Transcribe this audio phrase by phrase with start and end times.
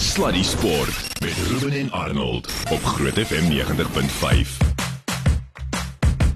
[0.00, 4.56] Sluddy Sport met Ruben en Arnold op Groot FM 90.5.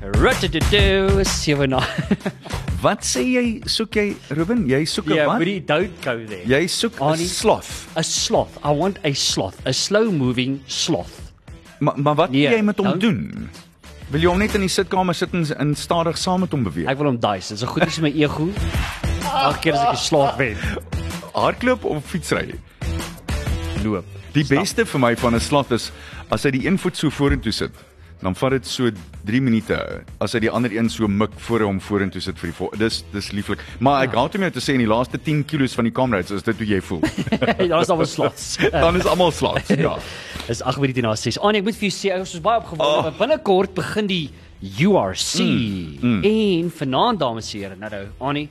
[0.00, 1.72] Rutututu, seven
[2.84, 4.04] Wat sê jy soek jy
[4.36, 4.66] Ruben?
[4.68, 5.38] Jy soek 'n Yeah, wat?
[5.38, 6.44] but he don't go there.
[6.46, 7.86] Jy soek 'n sloth.
[7.96, 8.58] A sloth.
[8.64, 11.32] I want a sloth, a slow moving sloth.
[11.78, 13.48] Maar maar wat Nee, jy met hom doen?
[14.10, 16.86] Wil jy hom net in die sitkamer sit en, en stadig saam met hom beweeg?
[16.88, 17.48] Ek wil hom dice.
[17.48, 18.48] Dit is so goed as my ego.
[19.44, 20.56] Elke keer as ek 'n sloth wen,
[21.34, 22.60] Hardloop of fietsry?
[23.84, 24.04] Loop.
[24.34, 25.90] Die beste vir my van 'n sloth is
[26.30, 27.70] as hy die een voet so vorentoe sit.
[28.22, 28.88] Dan vat dit so
[29.26, 29.76] 3 minute
[30.20, 32.78] as hy die ander een so mik voor hom vorentoe sit vir die.
[32.78, 33.58] Dis dis lieflik.
[33.80, 36.30] Maar ek haat om jou te sê in die laaste 10 kilos van die kamerads
[36.30, 37.00] is dit hoe jy voel.
[37.68, 38.56] Daar is almal sloths.
[38.72, 39.68] Dan is almal sloths.
[39.68, 39.98] Ja.
[40.48, 41.38] Dis 8 minute na 6.
[41.40, 43.02] Anie, ek moet vir jou sê, ek was baie opgewonde, Oh.
[43.02, 44.30] want binnekort begin die
[44.80, 45.40] URC.
[45.40, 48.48] Mm, En vanaand dames en here, nou nou, Anie,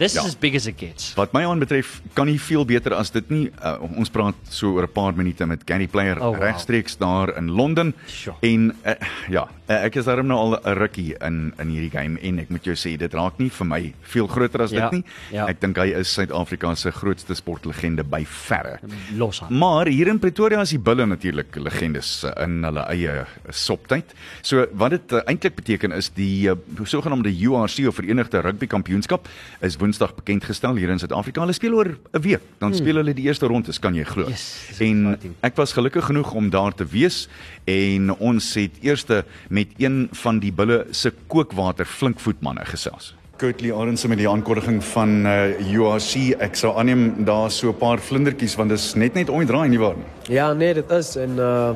[0.00, 0.20] this Ja.
[0.24, 1.12] is as big as it gets.
[1.14, 3.50] Wat my aanbetref, kan nie veel beter as dit nie.
[3.62, 6.40] Uh, ons praat so oor 'n paar minute met Gary Player Oh, wow.
[6.42, 7.94] regstreeks daar in Londen.
[8.06, 8.36] Sure.
[8.40, 8.92] En uh,
[9.28, 12.50] ja, uh, ek is daarom nou al 'n rukkie in in hierdie game en ek
[12.50, 15.04] moet jou sê dit raak nie vir my veel groter as Ja, dit nie.
[15.32, 15.46] ja.
[15.46, 18.80] Ek dink hy is Suid-Afrika se grootste sportlegende by verre.
[19.16, 19.54] Los aan.
[19.58, 24.04] Maar hier in Pretoria is die bulle natuurlik legendes in hulle eie soptyd.
[24.42, 29.28] So wat dit uh, eintlik beteken is die uh, sogenaamde URC of Verenigde Rugby Kampioenskap
[29.62, 31.40] is Woensdag bekend gestel hier in Suid-Afrika.
[31.40, 32.40] Hulle speel oor 'n week.
[32.58, 34.24] Dan speel hulle die eerste rondes, kan jy glo.
[34.24, 34.30] Hmm.
[34.32, 37.28] Yes, en ek was gelukkig genoeg om daar te wees
[37.66, 39.24] en ons het eerste
[39.60, 43.14] met een van die bulle se kookwater flinkvoetmanne gesels.
[43.40, 46.12] Kurtly Arendse met die aankondiging van uh, URC.
[46.44, 49.48] Ek sou aanneem daar so 'n paar vlindertjies want dit is net net om die
[49.48, 50.08] draai nie waar nie.
[50.28, 51.70] Ja, nee, dit is en uh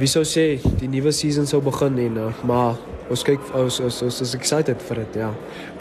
[0.00, 2.78] wie sou sê die nuwe season sou begin en uh, maar
[3.10, 5.28] ons kyk ons ons ons is excited vir dit, ja.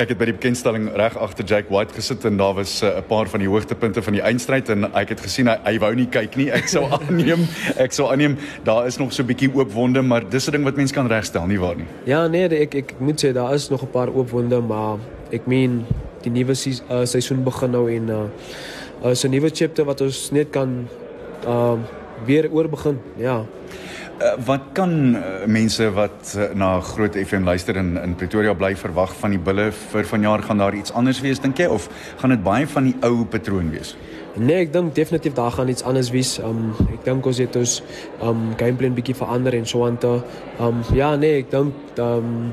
[0.02, 3.06] Ek het by die bekendstelling reg agter Jake White gesit en daar was uh, 'n
[3.08, 6.08] paar van die hoogtepunte van die eindstryd en ek het gesien hy, hy wou nie
[6.10, 6.50] kyk nie.
[6.52, 7.46] Ek sou aanneem,
[7.78, 10.64] ek sou aanneem daar is nog so 'n bietjie oop wonde, maar dis 'n ding
[10.66, 11.88] wat mens kan regstel, nie waar nie?
[12.06, 14.98] Ja, nee, ek ek, ek moet sê daar is nog 'n paar oop wonde, maar
[15.32, 15.86] ek meen
[16.24, 18.24] die nuwe se- uh, seisoen begin nou en uh
[19.06, 20.88] uh, so 'n nuwe chapter wat ons net kan
[21.48, 21.78] uh
[22.26, 22.98] weer oor begin.
[23.18, 23.46] Ja.
[24.20, 28.74] Uh, wat kan uh, mense wat uh, na Groot FM luister in in Pretoria bly
[28.76, 31.86] verwag van die bulle vir vanjaar gaan daar iets anders wees dink jy of
[32.20, 33.94] gaan dit baie van die ou patroon wees?
[34.36, 36.34] Nee, ek dink definitief daar gaan iets anders wees.
[36.44, 37.78] Um ek dink ons het ons
[38.20, 40.12] um gameplan bietjie verander en so aan te.
[40.60, 42.52] Um ja, nee, ek dink um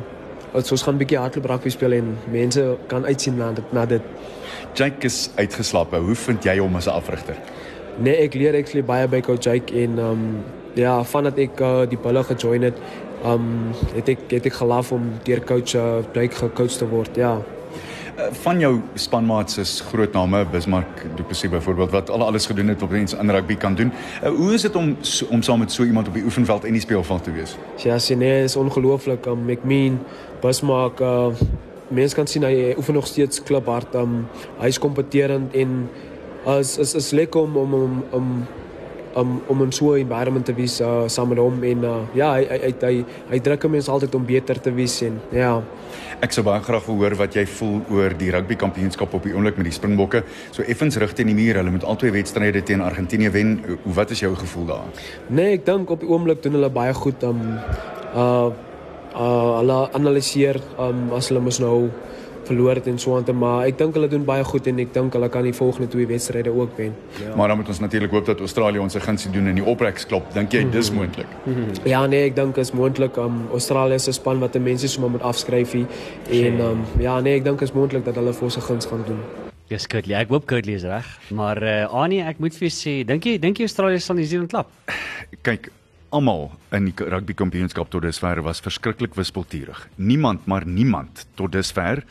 [0.55, 2.63] ons ons gaan bietjie hardloop rugby speel en mense
[2.93, 4.13] kan uitsien na dit na dit.
[4.79, 5.99] Jake is uitgeslaap.
[5.99, 7.35] Hoe vind jy hom as 'n afrigter?
[7.99, 10.23] Nee, ek leer actually baie by coach Jake en um
[10.77, 12.81] ja, vandat ek uh, die bulle gejoin het,
[13.25, 17.17] um het ek het ek gelief om deur coach uh, Jake gecoach te word.
[17.17, 17.37] Ja.
[18.17, 22.69] Uh, van jou spanmaats is groot name Bismarck Du Plessis byvoorbeeld wat al alles gedoen
[22.73, 23.93] het wat mens in rugby kan doen.
[24.23, 24.97] Uh, hoe is dit om
[25.31, 27.57] om saam met so iemand op die oefenveld en die speelveld te wees?
[27.85, 29.27] Ja, sien nee, is ongelooflik.
[29.27, 30.01] Um, ek meen
[30.41, 31.33] Bismarck uh
[31.89, 33.95] mense kan sien hy oefen nog steeds kliphard.
[33.95, 34.27] Um
[34.59, 35.89] hy's kompeterend en
[36.59, 38.33] is is is lekker om om om om
[39.17, 42.33] om om in so 'n environment te wees uh, saam met hom en uh, ja,
[42.35, 45.63] hy hy hy hy, hy druk mense altyd om beter te wees en ja.
[46.21, 49.35] Ek sou baie graag wil hoor wat jy voel oor die rugby kampioenskap op die
[49.35, 50.23] oomblik met die Springbokke.
[50.51, 51.57] So effens rig teen die muur.
[51.61, 53.61] Hulle moet albei wedstryde teen Argentinië wen.
[53.85, 55.03] Hoe wat is jou gevoel daar?
[55.29, 57.43] Nee, ek dink op die oomblik doen hulle baie goed om
[58.15, 58.49] uh
[59.17, 61.91] uh hulle analiseer um as hulle mos nou
[62.47, 64.93] verloor het en so aan te maar ek dink hulle doen baie goed en ek
[64.95, 66.95] dink hulle kan die volgende twee wedstryde ook wen.
[67.23, 67.35] Ja.
[67.37, 70.33] Maar dan moet ons natuurlik hoop dat Australië ons se gunsie doen in die opreksklop.
[70.35, 71.27] Dink jy dis moontlik?
[71.85, 75.73] Ja nee, ek dink is moontlik um Australië se span wat mense sommer moet afskryf
[75.73, 78.87] hier en um ja nee, ek dink is moontlik dat hulle vir ons 'n guns
[78.87, 79.21] gaan doen.
[79.67, 80.15] Dis Kurtley.
[80.15, 81.07] Ek hoop Kurtley is reg.
[81.35, 84.29] Maar uh, Anie, ek moet vir jou sê, dink jy dink jy Australië sal New
[84.29, 84.71] Zealand klap?
[85.43, 85.73] Kyk,
[86.15, 89.81] almal in die rugby kampioenskap tot dusver was verskriklik wispelturig.
[89.99, 92.05] Niemand, maar niemand tot dusver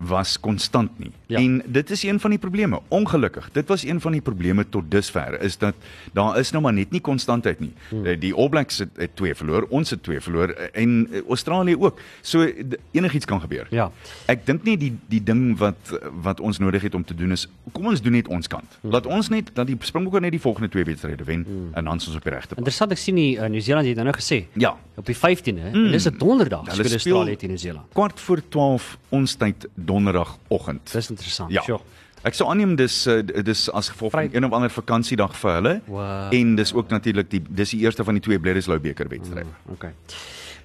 [0.00, 1.10] was konstant nie.
[1.26, 1.38] Ja.
[1.38, 2.80] En dit is een van die probleme.
[2.88, 5.74] Ongelukkig, dit was een van die probleme tot dusver is dat
[6.12, 7.72] daar is nou maar net nie konstantheid nie.
[7.88, 8.18] Hmm.
[8.20, 12.00] Die All Blacks het, het twee verloor, ons het twee verloor en eh, Australië ook.
[12.20, 12.46] So
[12.90, 13.66] enigiets kan gebeur.
[13.70, 13.90] Ja.
[14.26, 17.48] Ek dink nie die die ding wat wat ons nodig het om te doen is
[17.72, 18.78] kom ons doen net ons kant.
[18.82, 21.74] Laat ons net dat die Springbokke net die volgende twee wedstryde wen hmm.
[21.74, 22.58] en dan ons op die regte pad.
[22.58, 24.46] Interessant ek sien die uh, New Zealand het nou nou gesê.
[24.52, 24.76] Ja.
[24.96, 25.90] Op die 15de, mm.
[25.90, 27.86] dis 'n donderdag speel- Australië teen New Zealand.
[27.92, 30.92] kwart voor 12 ons tyd donderdagoggend.
[30.92, 31.52] Dis interessant.
[31.54, 31.64] Ja.
[31.66, 31.82] Sure.
[32.28, 35.72] Ek sou aanneem dis uh, dis as gevolg van een of ander vakansiedag vir hulle
[35.86, 36.34] Wow.
[36.36, 39.48] en dis ook natuurlik die dis die eerste van die twee Bledisloe beker wedstryde.
[39.48, 39.94] Mm, okay.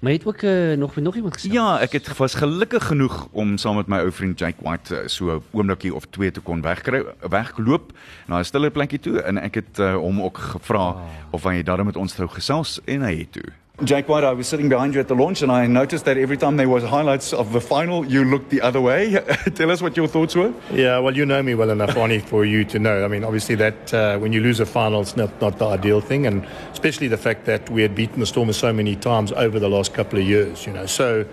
[0.04, 1.54] Maar jy het ook uh, nog nog iemand gesels.
[1.56, 5.07] Ja, ek het was gelukkig genoeg om saam met my ou vriend Jake White uh,
[5.07, 7.94] so 'n oomblikie of twee te kon wegkry, weggeloop
[8.27, 11.00] na 'n stiller plekkie toe en ek het uh, hom ook gevra oh.
[11.31, 13.50] of hy daar met ons sou gesels en hy het toe.
[13.83, 16.38] Jake White, I was sitting behind you at the launch and I noticed that every
[16.38, 19.12] time there was highlights of the final, you looked the other way.
[19.56, 20.54] Tell us what your thoughts were.
[20.72, 23.04] Yeah, well, you know me well enough, Ronnie, for you to know.
[23.04, 26.00] I mean, obviously, that uh, when you lose a final, it's not, not the ideal
[26.00, 29.60] thing, and especially the fact that we had beaten the Stormers so many times over
[29.60, 30.86] the last couple of years, you know.
[30.86, 31.25] So,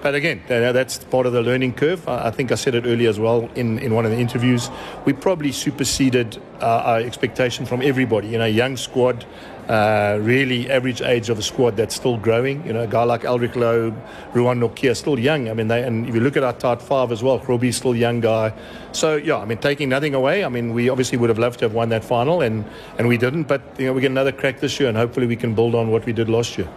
[0.00, 2.08] but again, that's part of the learning curve.
[2.08, 4.70] I think I said it earlier as well in, in one of the interviews.
[5.04, 8.28] We probably superseded uh, our expectation from everybody.
[8.28, 9.26] You know, young squad,
[9.70, 12.66] uh, really average age of a squad that's still growing.
[12.66, 13.94] You know, a guy like Elrigh Louw,
[14.34, 15.48] Ruan Nortje, still young.
[15.48, 17.92] I mean, they, and if you look at our top five as well, Robbie's still
[17.92, 18.52] a young guy.
[18.90, 21.66] So, yeah, I mean, taking nothing away, I mean, we obviously would have loved to
[21.66, 22.64] have won that final, and,
[22.98, 23.44] and we didn't.
[23.44, 25.92] But, you know, we get another crack this year, and hopefully we can build on
[25.92, 26.68] what we did last year.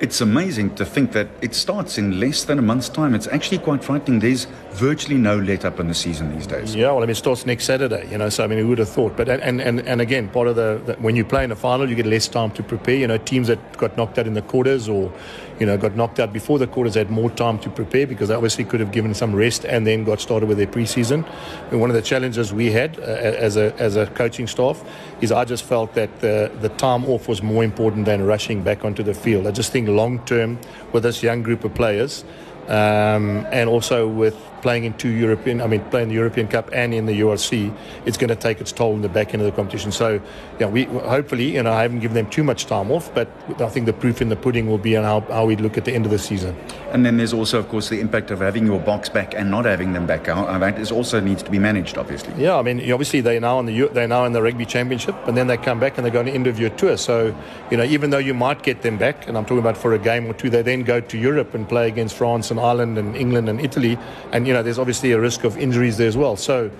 [0.00, 3.16] It's amazing to think that it starts in less than a month's time.
[3.16, 4.20] It's actually quite frightening.
[4.20, 6.76] There's virtually no let up in the season these days.
[6.76, 8.78] Yeah, well, I mean, it starts next Saturday, you know, so I mean, who would
[8.78, 9.16] have thought?
[9.16, 11.90] But, and, and, and again, part of the, the when you play in a final,
[11.90, 12.96] you get less time to prepare.
[12.96, 15.12] You know, teams that got knocked out in the quarters or,
[15.58, 18.34] you know, got knocked out before the quarters had more time to prepare because they
[18.34, 21.28] obviously could have given some rest and then got started with their preseason.
[21.70, 24.82] And one of the challenges we had uh, as, a, as a coaching staff
[25.20, 28.84] is I just felt that the, the time off was more important than rushing back
[28.84, 29.46] onto the field.
[29.46, 30.58] I just think long term
[30.92, 32.24] with this young group of players
[32.68, 36.92] um, and also with playing in two European, I mean, playing the European Cup and
[36.92, 37.74] in the URC,
[38.04, 39.92] it's going to take its toll in the back end of the competition.
[39.92, 40.20] So,
[40.58, 43.28] yeah, we hopefully, you know, I haven't given them too much time off, but
[43.60, 45.84] I think the proof in the pudding will be on how, how we look at
[45.84, 46.56] the end of the season.
[46.90, 49.64] And then there's also, of course, the impact of having your Boks back and not
[49.64, 50.58] having them back out.
[50.60, 52.34] That is also needs to be managed, obviously.
[52.42, 55.36] Yeah, I mean, obviously they're now in the they're now in the rugby championship, and
[55.36, 56.96] then they come back and they go on an end of year tour.
[56.96, 57.34] So,
[57.70, 59.98] you know, even though you might get them back, and I'm talking about for a
[59.98, 63.16] game or two, they then go to Europe and play against France and Ireland and
[63.16, 63.98] England and Italy,
[64.32, 66.34] and you know, there's obviously a risk of injuries there as well.
[66.34, 66.70] So,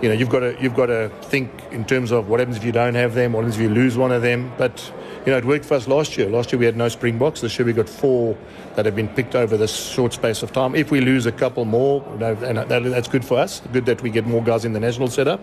[0.00, 2.64] you know, you've got to you've got to think in terms of what happens if
[2.64, 4.52] you don't have them, what happens if you lose one of them.
[4.56, 4.92] But
[5.26, 6.30] you know, it worked for us last year.
[6.30, 7.40] Last year we had no Springboks.
[7.40, 8.38] This year we got four
[8.76, 10.76] that have been picked over this short space of time.
[10.76, 13.62] If we lose a couple more, you know, and that, that's good for us.
[13.72, 15.40] Good that we get more guys in the national setup.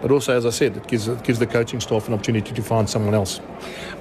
[0.00, 2.62] But also, as I said, it gives, it gives the coaching staff an opportunity to
[2.62, 3.40] find someone else.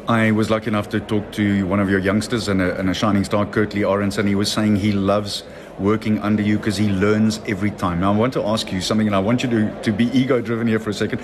[0.07, 2.93] I was lucky enough to talk to one of your youngsters and a, and a
[2.93, 3.83] shining star, Kurtley
[4.17, 5.43] and he was saying he loves
[5.77, 8.01] working under you because he learns every time.
[8.01, 10.41] Now, I want to ask you something, and I want you to, to be ego
[10.41, 11.21] driven here for a second.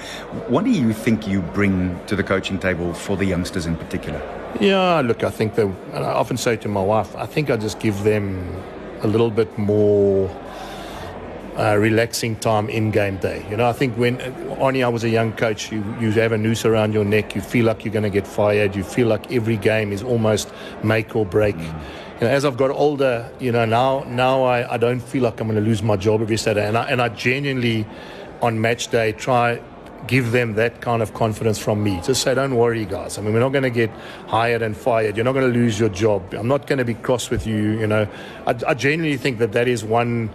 [0.48, 4.21] What do you think you bring to the coaching table for the youngsters in particular?
[4.60, 7.80] Yeah, look, I think that, I often say to my wife, I think I just
[7.80, 8.62] give them
[9.01, 10.30] a little bit more.
[11.57, 13.46] Uh, relaxing time in game day.
[13.50, 14.18] You know, I think when
[14.60, 17.40] Arnie, I was a young coach, you, you have a noose around your neck, you
[17.40, 20.52] feel like you're going to get fired, you feel like every game is almost
[20.84, 21.56] make or break.
[21.56, 21.81] Mm
[22.19, 25.40] you know, as I've got older, you know, now now I, I don't feel like
[25.42, 27.86] I'm going to lose my job every Saturday, and I, and I genuinely,
[28.42, 29.62] on match day, try
[30.07, 32.00] give them that kind of confidence from me.
[32.04, 33.18] Just say, don't worry, guys.
[33.18, 33.90] I mean, we're not going to get
[34.28, 35.18] hired and fired.
[35.18, 36.31] You're not going to lose your job.
[36.34, 37.80] I'm not going to be cross with you.
[37.80, 38.07] You know,
[38.46, 40.30] I, I genuinely think that that is one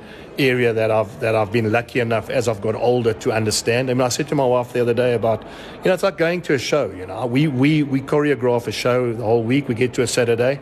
[0.48, 3.90] area that I've that I've been lucky enough as I've got older to understand.
[3.90, 6.18] I mean, I said to my wife the other day about, you know, it's like
[6.18, 6.90] going to a show.
[6.90, 9.68] You know, we we we choreograph a show the whole week.
[9.68, 10.60] We get to a Saturday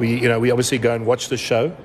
[0.00, 1.76] we, you know, we obviously go and watch the show.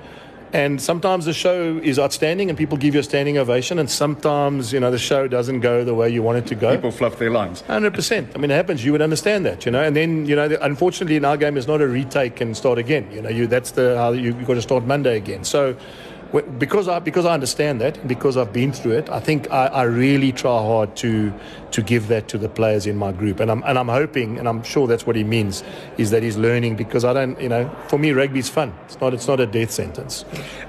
[0.52, 3.78] And sometimes the show is outstanding and people give you a standing ovation.
[3.78, 6.74] And sometimes, you know, the show doesn't go the way you want it to go.
[6.76, 7.62] People fluff their lines.
[7.62, 8.34] 100%.
[8.34, 8.84] I mean, it happens.
[8.84, 9.82] You would understand that, you know.
[9.82, 13.10] And then, you know, unfortunately in our game, it's not a retake and start again.
[13.12, 15.44] You know, you, that's the, how you, you've got to start Monday again.
[15.44, 15.76] So,
[16.42, 19.82] because I because I understand that because I've been through it, I think I, I,
[19.82, 21.32] really try hard to
[21.70, 24.48] to give that to the players in my group, and I'm and I'm hoping, and
[24.48, 25.62] I'm sure that's what he means,
[25.98, 28.74] is that he's learning because I don't, you know, for me rugby's fun.
[28.84, 30.24] It's not it's not a death sentence.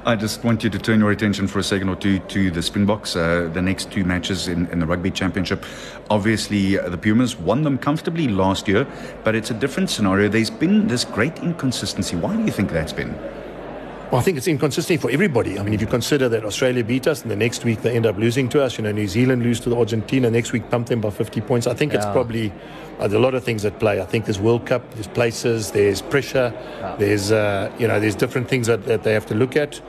[0.05, 2.61] I just want you to turn your attention for a second or two to the
[2.61, 5.65] Springboks, uh, the next two matches in, in the rugby championship.
[6.09, 8.87] Obviously, uh, the Pumas won them comfortably last year,
[9.23, 10.29] but it's a different scenario.
[10.29, 12.15] There's been this great inconsistency.
[12.15, 13.15] Why do you think that's been?
[14.09, 15.59] Well, I think it's inconsistent for everybody.
[15.59, 18.05] I mean, if you consider that Australia beat us and the next week they end
[18.05, 20.87] up losing to us, you know, New Zealand lose to the Argentina, next week pump
[20.87, 21.67] them by 50 points.
[21.67, 21.97] I think yeah.
[21.97, 22.53] it's probably
[23.01, 23.99] uh, a lot of things at play.
[23.99, 26.95] I think there's World Cup, there's places, there's pressure, yeah.
[26.95, 29.81] there's, uh, you know, there's different things that, that they have to look at.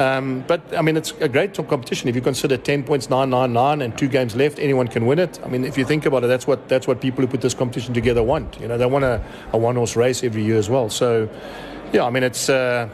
[0.00, 2.08] Um, but I mean, it's a great competition.
[2.08, 5.38] If you consider 10 points, 999, and two games left, anyone can win it.
[5.44, 7.54] I mean, if you think about it, that's what that's what people who put this
[7.54, 8.58] competition together want.
[8.60, 9.22] You know, they want a,
[9.52, 10.88] a one horse race every year as well.
[10.88, 11.28] So,
[11.92, 12.48] yeah, I mean, it's.
[12.48, 12.88] Uh,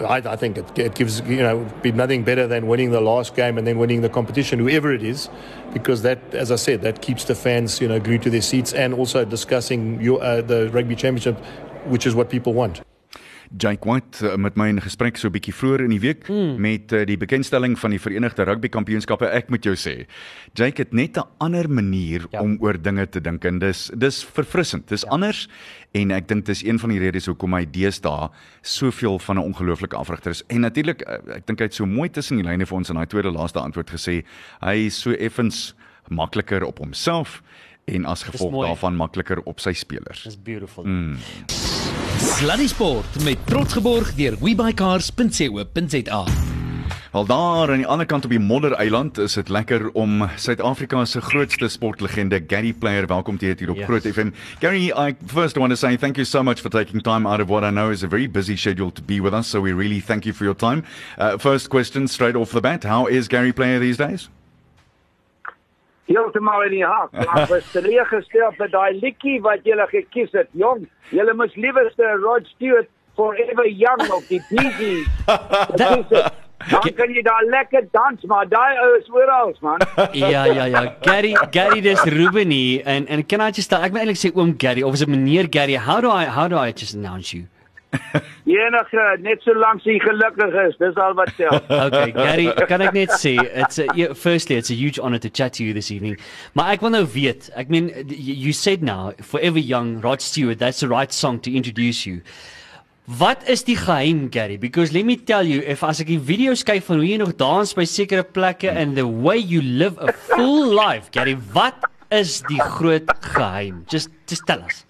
[0.00, 3.34] I, I, think it, it, gives you know be nothing better than winning the last
[3.34, 5.28] game and then winning the competition, whoever it is,
[5.72, 8.72] because that, as I said, that keeps the fans you know glued to their seats
[8.72, 11.36] and also discussing your, uh, the rugby championship,
[11.86, 12.82] which is what people want.
[13.58, 16.60] Jake White uh, met my in gesprek so 'n bietjie vroeër in die week mm.
[16.60, 19.26] met uh, die bekendstelling van die Verenigde Rugby Kampioenskappe.
[19.26, 20.06] Ek moet jou sê,
[20.54, 22.40] Jake het net 'n ander manier ja.
[22.40, 24.88] om oor dinge te dink en dis dis verfrissend.
[24.88, 25.08] Dis ja.
[25.10, 25.48] anders
[25.92, 28.30] en ek dink dis een van die redes hoekom hy deesdae
[28.62, 30.42] soveel van 'n ongelooflike afrigter is.
[30.46, 32.96] En natuurlik uh, ek dink hy het so mooi tussen die lyne vir ons in
[32.96, 34.22] daai tweede laaste antwoord gesê,
[34.60, 35.74] hy is so effens
[36.08, 37.42] makliker op homself
[37.84, 40.22] en as gevolg daarvan makliker op sy spelers.
[40.22, 40.84] Dis beautiful.
[40.84, 41.18] Mm.
[42.20, 46.24] Sluddy Sport met trots geborg deur webycars.co.za.
[47.10, 51.20] Al daar aan die ander kant op die moddereiland is dit lekker om Suid-Afrika se
[51.20, 53.86] grootste sportlegende Gary Player welkom te heet hier op yes.
[53.86, 54.30] Groot FM.
[54.60, 57.48] Gary, I first want to say thank you so much for taking time out of
[57.48, 60.00] what I know is a very busy schedule to be with us, so we really
[60.00, 60.84] thank you for your time.
[61.18, 64.28] Uh, first question straight off the bat, how is Gary Player these days?
[66.10, 67.14] Heeltemal in die hak.
[67.14, 70.86] Maar was teleeggestel met daai liedjie wat jy gekies het, jong.
[71.14, 74.42] Jy moes liewerste Rod Stewart Forever Young of die
[74.78, 75.08] Gees.
[76.68, 79.80] Dan kan jy daar lekker dans, maar daai ou is oral, man.
[80.12, 80.82] ja, ja, ja.
[81.00, 84.52] Gary, Gary dis Ruben hier en en kan I just ek moet eintlik sê oom
[84.60, 85.78] Gary of is dit meneer Gary?
[85.80, 87.48] How do I how do I just announce you?
[88.50, 91.58] Enige net so lank as jy gelukkig is, dis al wat tel.
[91.86, 95.54] okay, Gary, kan ek net sê, it's a, firstly it's a huge honor to chat
[95.58, 96.16] to you this evening.
[96.58, 100.80] Maar ek wil nou weet, ek meen you said now forever young Rod Stewart, that's
[100.80, 102.22] the right song to introduce you.
[103.18, 104.56] Wat is die geheim, Gary?
[104.56, 107.32] Because let me tell you, if as ek die video's kyk van hoe jy nog
[107.40, 112.38] dans by sekere plekke and the way you live a full life, Gary, wat is
[112.46, 113.82] die groot geheim?
[113.90, 114.84] Just just tell us.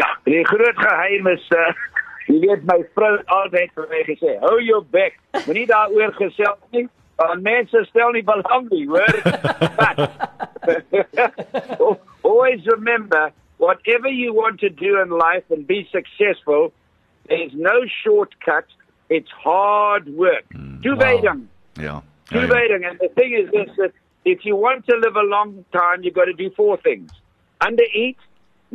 [0.00, 1.70] Ja, die groot geheim is uh,
[2.32, 5.18] Jy weet my vrou altyd vir my gesê, "Hou jou bek.
[5.46, 9.12] Moenie daaroor gesels nie, want mense stel nie belang nie, hoor."
[12.22, 16.72] Always remember, whatever you want to do in life and be successful,
[17.28, 18.64] there's no shortcut.
[19.10, 20.46] It's hard work.
[20.54, 21.46] Mm, Toewijding.
[21.76, 21.82] Wow.
[21.84, 22.00] Yeah.
[22.30, 22.88] Toewijding.
[22.88, 23.92] And the thing is this, that
[24.24, 27.10] if you want to live a long time, you've got to do four things.
[27.60, 28.16] Undereat.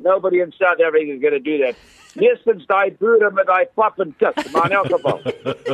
[0.04, 1.75] Nobody in South Africa is going to do that.
[2.18, 5.20] Eerstens daai boere met daai pap en tik, maar in elk geval.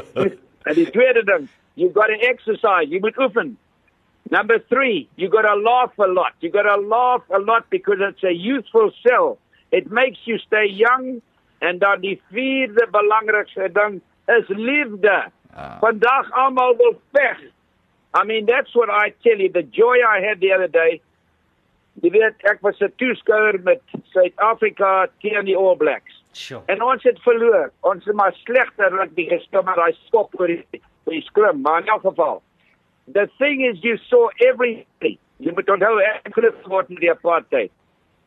[0.68, 3.56] en die tweede ding, you got to exercise, you moet oefen.
[4.32, 6.34] Number 3, you've got to laugh a lot.
[6.40, 9.38] You've got to laugh a lot because it's a youthful cell.
[9.72, 11.22] It makes you stay young
[11.60, 15.32] en dan die vierde belangrikste ding is liefde.
[15.80, 16.96] Vandag almal wil.
[18.14, 21.02] I mean that's what I tell you the joy I had the other day.
[22.02, 23.82] Jy weet ek was 'n toeskouer met
[24.14, 26.24] Suid-Afrika teen die All Blacks.
[26.32, 26.64] Sure.
[26.66, 27.72] En ons het verloor.
[27.82, 31.88] Ons het maar slegter rugby gespeel met daai skop oor die, die skrim, maar in
[31.88, 32.42] elk geval.
[33.14, 35.18] The thing is you saw everything.
[35.38, 37.72] You moet onthou ek het gevoort met die apartheid.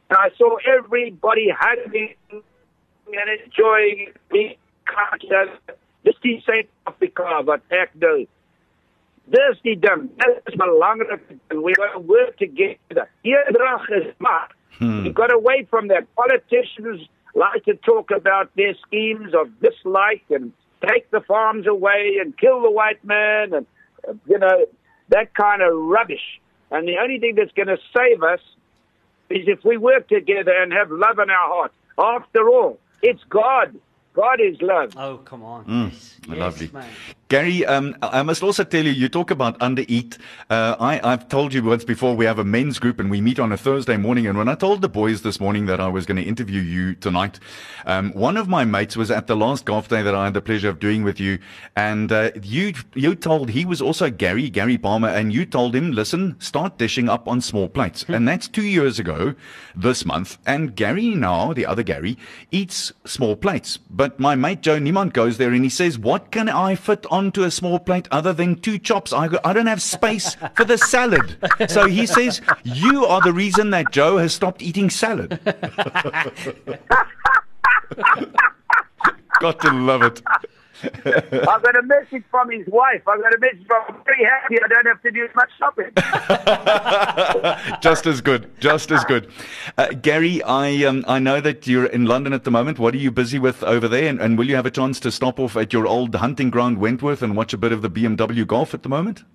[0.09, 5.51] And I saw everybody hugging and enjoying being culture.
[6.03, 8.27] Dis die South Africa wat ek doen.
[9.29, 10.11] Dis die ding.
[10.17, 11.21] Dit is belangrik.
[11.51, 13.09] We got to work together.
[13.23, 14.55] Eendrag is maar.
[14.79, 15.05] Hmm.
[15.05, 20.53] You got away from that politicians like to talk about their schemes of dislike and
[20.87, 23.67] take the farms away and kill the white man and,
[24.09, 24.67] uh, you know,
[25.09, 26.41] that kind of rubbish.
[26.71, 28.41] And the only thing that's going to save us
[29.31, 31.73] is if we work together and have love in our heart.
[31.99, 33.75] After all, it's God.
[34.15, 34.95] God is love.
[34.97, 35.65] Oh, come on.
[35.65, 36.17] Mm, yes.
[36.27, 36.71] Lovely.
[36.73, 36.87] Yes,
[37.29, 40.17] Gary, um, I must also tell you, you talk about undereat.
[40.49, 43.41] Uh, I, I've told you once before, we have a men's group and we meet
[43.41, 44.29] on a Thursday morning.
[44.29, 46.95] And when I told the boys this morning that I was going to interview you
[46.95, 47.41] tonight,
[47.85, 50.41] um, one of my mates was at the last golf day that I had the
[50.41, 51.41] pleasure of doing with you.
[51.75, 55.91] And uh, you, you told, he was also Gary, Gary Palmer, and you told him,
[55.91, 58.05] listen, start dishing up on small plates.
[58.05, 58.15] Hmm.
[58.15, 59.35] and that's two years ago
[59.75, 60.39] this month.
[60.47, 62.19] And Gary now, the other Gary,
[62.53, 63.81] eats small plates.
[63.91, 67.16] But my mate Joe Niemand goes there and he says, what can I fit on
[67.17, 69.13] onto a small plate other than two chops.
[69.13, 71.37] I, I don't have space for the salad.
[71.69, 75.41] So he says, You are the reason that Joe has stopped eating salad.
[79.41, 80.23] Got to love it.
[80.85, 83.03] I got a message from his wife.
[83.07, 83.83] I got a message from.
[83.89, 84.57] I'm very happy.
[84.63, 85.91] I don't have to do much shopping.
[87.81, 88.51] just as good.
[88.61, 89.31] Just as good.
[89.79, 92.79] Uh, Gary, I um, I know that you're in London at the moment.
[92.79, 94.09] What are you busy with over there?
[94.09, 96.79] And, and will you have a chance to stop off at your old hunting ground,
[96.79, 99.25] Wentworth, and watch a bit of the BMW golf at the moment?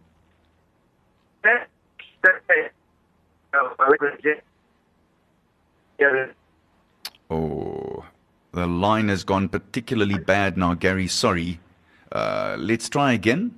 [7.30, 8.06] Oh.
[8.54, 11.08] The line has gone particularly bad now, Gary.
[11.08, 11.60] Sorry.
[12.12, 13.56] Uh, let's try again.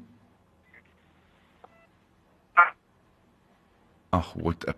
[4.14, 4.76] Oh, what a.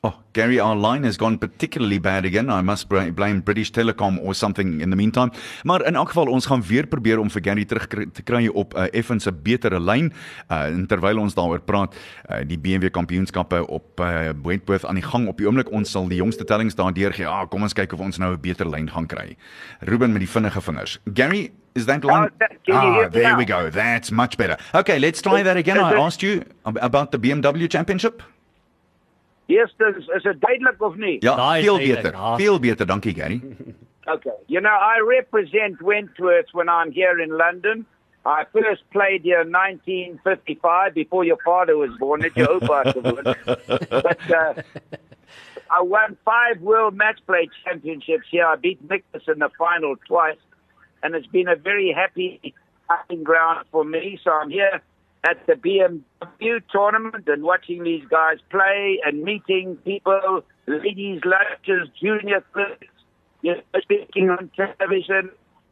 [0.00, 2.48] Oh, Gary, our line has gone particularly bad again.
[2.50, 5.32] I must blame British Telecom or something in the meantime.
[5.64, 8.74] Maar in elk geval ons gaan weer probeer om vir Gary terug te kry op
[8.74, 10.12] 'n uh, effens 'n betere lyn.
[10.50, 11.96] Uh en terwyl ons daaroor praat,
[12.30, 15.70] uh, die BMW kampioenskappe op uh, Wentworth aan die gang op die oomblik.
[15.72, 17.26] Ons sal die jongste tellings daardeur gee.
[17.26, 19.36] Ah, kom ons kyk of ons nou 'n beter lyn gaan kry.
[19.80, 20.98] Ruben met die vinnige vingers.
[21.14, 22.30] Gary, is that line?
[22.30, 23.36] Oh, that- ah, there now?
[23.38, 23.68] we go.
[23.70, 24.56] That's much better.
[24.74, 25.76] Okay, let's try that again.
[25.76, 28.22] I asked you ab- about the BMW championship.
[29.48, 31.16] Yes, dis is dit duidelik of nie?
[31.24, 32.18] Ja, Daai is veel duidelik, beter.
[32.18, 32.36] ja.
[32.36, 33.40] Veel beter, dankie Gary.
[34.08, 34.32] Okay.
[34.46, 37.84] You know, I represent Wentworth when I'm here in London.
[38.24, 42.24] I first played here in 1955 before your father was born.
[42.24, 44.54] At your But uh,
[45.70, 48.46] I won five World Match Play Championships here.
[48.46, 50.40] I beat Nicklaus in the final twice,
[51.02, 52.54] and it's been a very happy
[52.88, 54.18] hunting ground for me.
[54.24, 54.80] So I'm here
[55.28, 62.42] at the BMW tournament and watching these guys play and meeting people, ladies' lunches, junior
[62.52, 62.86] clips,
[63.42, 65.30] you know, speaking on television.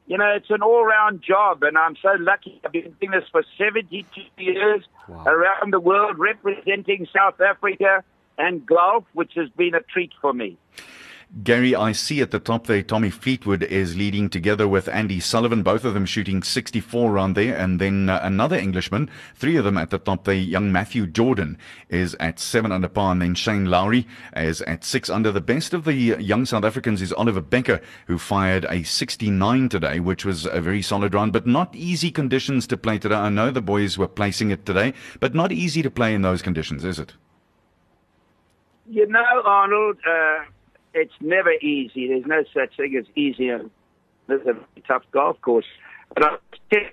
[0.08, 2.60] You know, it's an all-round job, and I'm so lucky.
[2.64, 4.04] I've been doing this for 72
[4.38, 8.04] years around the world, representing South Africa
[8.38, 10.58] and golf, which has been a treat for me.
[11.42, 15.62] Gary, I see at the top there Tommy Fleetwood is leading together with Andy Sullivan,
[15.62, 17.54] both of them shooting 64 around there.
[17.56, 20.34] And then uh, another Englishman, three of them at the top there.
[20.34, 21.58] Young Matthew Jordan
[21.90, 23.12] is at seven under par.
[23.12, 25.30] And then Shane Lowry is at six under.
[25.30, 30.00] The best of the young South Africans is Oliver Bekker, who fired a 69 today,
[30.00, 33.16] which was a very solid round, but not easy conditions to play today.
[33.16, 36.40] I know the boys were placing it today, but not easy to play in those
[36.40, 37.12] conditions, is it?
[38.88, 40.44] You know, Arnold, uh,
[40.96, 42.08] it's never easy.
[42.08, 43.48] There's no such thing as easy.
[43.48, 43.70] And
[44.26, 45.66] this is a tough golf course.
[46.14, 46.90] But I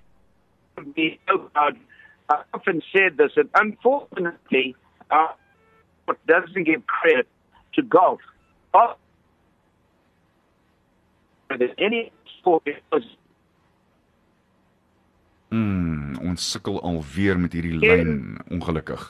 [0.95, 1.77] be so proud.
[2.29, 4.75] I often said this, and unfortunately,
[5.11, 5.33] uh,
[6.27, 7.27] doesn't give credit
[7.75, 8.21] to golf.
[8.73, 8.97] Golf,
[11.77, 13.05] any sport, because
[15.53, 19.03] Mm, ons sukkel alweer met hierdie lyn, ongelukkig.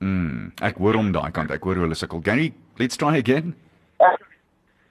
[0.00, 1.50] Mm, ek hoor hom daai kant.
[1.50, 2.22] Ek hoor hulle sukkel.
[2.22, 3.54] Gary, let's try again.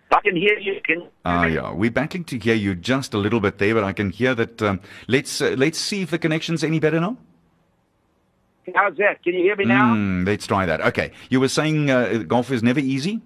[0.10, 0.80] I can hear you.
[0.84, 3.94] Can Ah yeah, we're battling to hear you just a little bit there, but I
[3.94, 7.18] can hear that um, let's uh, let's see if the connection's any better now.
[8.76, 9.24] how's that?
[9.24, 9.94] Can you hear me now?
[9.96, 10.82] Mm, let's try that.
[10.82, 11.12] Okay.
[11.30, 13.22] You were saying uh, golf is never easy?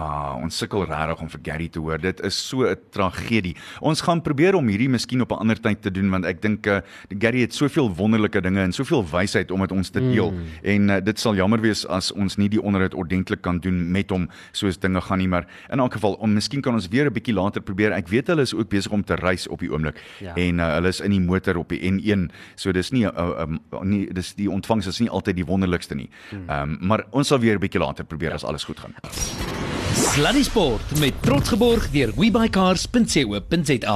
[0.00, 2.00] Ah, ons sukkel regtig om vir Gary te hoor.
[2.00, 3.54] Dit is so 'n tragedie.
[3.80, 6.66] Ons gaan probeer om hierdie miskien op 'n ander tyd te doen want ek dink
[6.66, 6.80] uh,
[7.18, 10.30] Gary het soveel wonderlike dinge en soveel wysheid om dit ons te deel.
[10.30, 10.38] Mm.
[10.62, 14.10] En uh, dit sal jammer wees as ons nie die onderhoud ordentlik kan doen met
[14.10, 17.12] hom soos dinge gaan nie, maar in elk geval, om miskien kan ons weer 'n
[17.12, 17.92] bietjie later probeer.
[17.92, 20.00] Ek weet hulle is ook besig om te reis op die oomblik.
[20.20, 20.34] Ja.
[20.34, 22.30] En uh, hulle is in die motor op die N1.
[22.54, 25.94] So dis nie 'n uh, um, nie dis die ontvangs is nie altyd die wonderlikste
[25.94, 26.08] nie.
[26.32, 28.94] Ehm um, maar ons sal weer 'n bietjie later probeer as alles goed gaan.
[30.10, 33.94] Sluddy Sport met trots geborg deur webycars.co.za.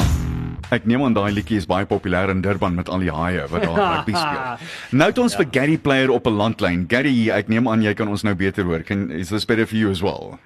[0.75, 3.65] Ek neem aan daai liedjie is baie populêr in Durban met al die haie wat
[3.67, 4.71] daar rugby speel.
[5.01, 6.87] Nou het ons vir Gary Player op 'n landlyn.
[6.91, 8.83] Gary, ek neem aan jy kan ons nou beter hoor.
[8.83, 10.39] Can is this better for you as well?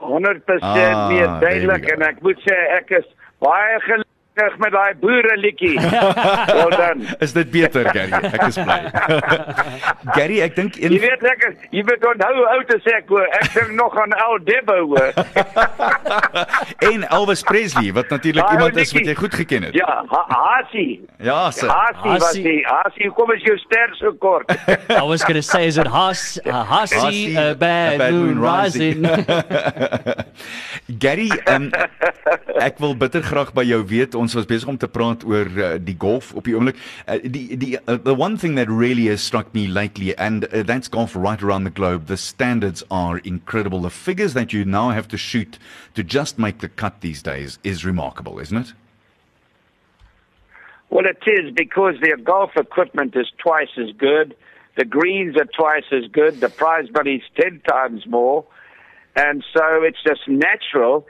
[0.00, 3.06] 100% Ah, meer duidelik en ek moet sê ek is
[3.38, 3.78] baie
[4.34, 5.80] gelukkig met daai boere liedjie.
[6.56, 7.16] well done.
[7.18, 8.12] Is dit beter, Gary?
[8.12, 8.78] Ek is bly.
[10.16, 13.10] Gary, ek dink een Jy weet ek is, jy weet onthou hoe oud is ek
[13.10, 13.26] hoor.
[13.40, 15.12] Ek dink nog aan Al Debo hoor.
[16.90, 19.78] en Elvis Presley wat natuurlik Daai iemand is wat jy goed geken het.
[19.78, 21.00] Ja, ha Hasie.
[21.18, 21.70] Ja, sir.
[21.70, 22.44] Hasie was Hasie.
[22.46, 24.50] die Hasie kom as jou ster so kort.
[24.88, 29.04] I was going to say, is it Haas, uh, Hasi, Hasie, a bad, moon, rising?
[31.02, 31.70] Gary, um,
[32.60, 34.14] ek wil bitter graag by jou weet.
[34.20, 36.78] Ons was besig om te praat oor uh, die golf op die oomblik.
[37.06, 40.62] Uh, die die uh, the one thing that really has struck me lately and uh,
[40.62, 42.06] that's golf right around the globe.
[42.06, 43.80] The standards are incredible.
[43.80, 45.58] The figures that you now have to shoot
[45.94, 48.72] to just make the cut these days is remarkable, isn't it?
[50.90, 54.36] Well, it is because their golf equipment is twice as good.
[54.76, 56.40] The greens are twice as good.
[56.40, 58.44] The prize money's ten times more.
[59.16, 61.06] And so it's just natural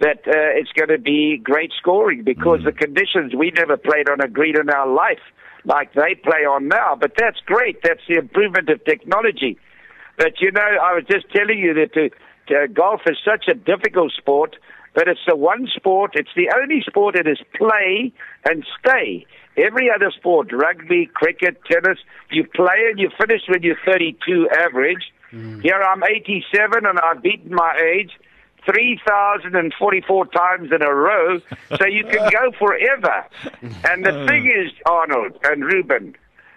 [0.00, 2.64] that uh, it's going to be great scoring because mm.
[2.64, 5.20] the conditions we never played on a green in our life
[5.64, 6.96] like they play on now.
[6.98, 7.82] But that's great.
[7.82, 9.58] That's the improvement of technology.
[10.16, 12.10] But you know, I was just telling you that uh, to,
[12.48, 14.56] to, uh, golf is such a difficult sport,
[14.94, 18.12] but it's the one sport, it's the only sport that is play
[18.48, 19.26] and stay.
[19.56, 21.98] Every other sport, rugby, cricket, tennis,
[22.30, 25.12] you play and you finish when you're 32 average.
[25.32, 25.62] Mm.
[25.62, 28.10] Here I'm 87 and I've beaten my age
[28.64, 31.40] 3,044 times in a row,
[31.76, 33.26] so you can go forever.
[33.84, 34.62] And the thing oh.
[34.64, 36.16] is, Arnold and Ruben,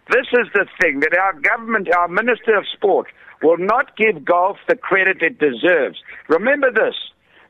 [0.10, 3.08] this is the thing that our government, our Minister of Sport,
[3.42, 6.00] will not give golf the credit it deserves.
[6.28, 6.96] Remember this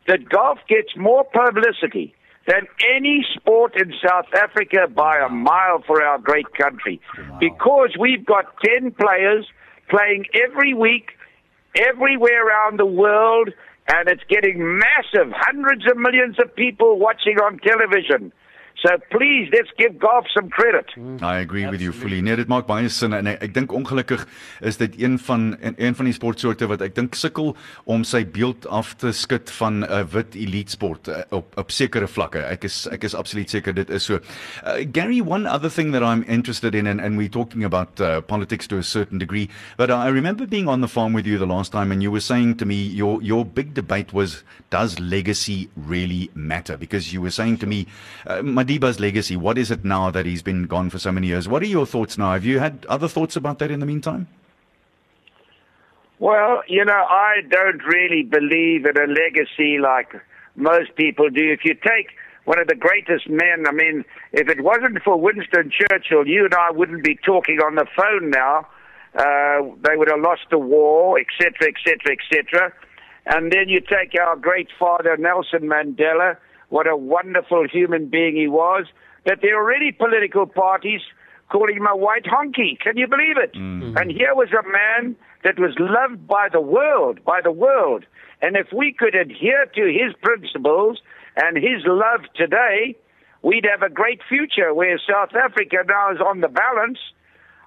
[0.08, 2.13] that golf gets more publicity
[2.48, 7.00] than any sport in South Africa by a mile for our great country.
[7.39, 9.48] Because we've got 10 players
[9.89, 11.12] playing every week,
[11.76, 13.50] everywhere around the world,
[13.88, 15.32] and it's getting massive.
[15.36, 18.32] Hundreds of millions of people watching on television.
[18.75, 20.86] So please, let's give golf some credit.
[21.21, 22.21] I agree with you fully.
[22.21, 24.25] Nee, dit maak baie sin en ek, ek dink ongelukkig
[24.65, 27.53] is dit een van een, een van die sportsoorte wat ek dink sukkel
[27.88, 31.71] om sy beeld af te skud van 'n uh, wit elite sport uh, op op
[31.71, 32.43] sekere vlakke.
[32.43, 34.19] Ek is ek is absoluut seker dit is so.
[34.65, 38.19] Uh, Gary, one other thing that I'm interested in and and we're talking about uh,
[38.21, 41.47] politics to a certain degree, but I remember being on the farm with you the
[41.47, 45.69] last time and you were saying to me your your big debate was does legacy
[45.75, 47.86] really matter because you were saying to me
[48.27, 51.47] uh, Madiba's legacy, what is it now that he's been gone for so many years?
[51.47, 52.34] What are your thoughts now?
[52.34, 54.28] Have you had other thoughts about that in the meantime?
[56.19, 60.15] Well, you know, I don't really believe in a legacy like
[60.56, 61.52] most people do.
[61.52, 62.12] If you take
[62.45, 66.54] one of the greatest men, I mean, if it wasn't for Winston Churchill, you and
[66.54, 68.67] I wouldn't be talking on the phone now.
[69.15, 72.73] Uh, they would have lost the war, etc., etc., etc.
[73.26, 76.38] And then you take our great father, Nelson Mandela,
[76.73, 78.88] what a wonderful human being he was,
[79.27, 81.01] that there are already political parties
[81.51, 82.79] calling him a white honky.
[82.79, 83.53] Can you believe it?
[83.53, 83.95] Mm-hmm.
[83.95, 88.05] And here was a man that was loved by the world, by the world.
[88.41, 90.97] And if we could adhere to his principles
[91.36, 92.97] and his love today,
[93.43, 96.97] we'd have a great future where South Africa now is on the balance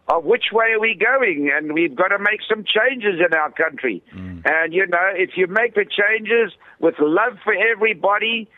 [0.08, 3.52] of which way are we going and we've got to make some changes in our
[3.52, 4.02] country.
[4.12, 4.42] Mm.
[4.44, 8.48] And you know, if you make the changes with love for everybody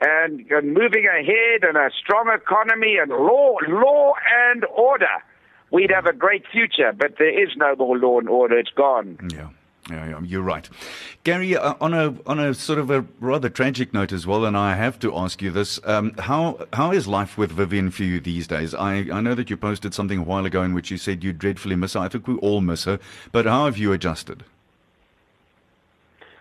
[0.00, 4.14] and, and moving ahead and a strong economy and law, law
[4.50, 5.22] and order,
[5.70, 6.92] we'd have a great future.
[6.96, 9.18] But there is no more law and order; it's gone.
[9.32, 9.48] Yeah.
[9.88, 10.68] Yeah, yeah, you're right,
[11.24, 11.56] Gary.
[11.56, 14.76] Uh, on a on a sort of a rather tragic note as well, and I
[14.76, 18.46] have to ask you this: um, how how is life with Vivienne for you these
[18.46, 18.72] days?
[18.72, 21.32] I I know that you posted something a while ago in which you said you
[21.32, 22.00] dreadfully miss her.
[22.00, 23.00] I think we all miss her,
[23.32, 24.44] but how have you adjusted?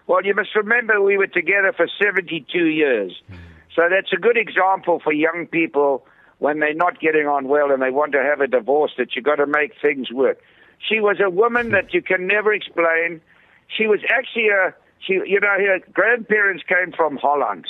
[0.05, 3.21] Well, you must remember we were together for 72 years.
[3.79, 6.05] So that's a good example for young people
[6.39, 9.23] when they're not getting on well and they want to have a divorce that you've
[9.23, 10.37] got to make things work.
[10.85, 13.21] She was a woman that you can never explain.
[13.69, 17.67] She was actually a, she, you know, her grandparents came from Holland,